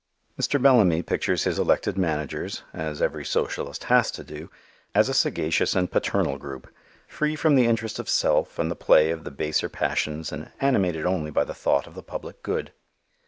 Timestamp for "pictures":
1.03-1.43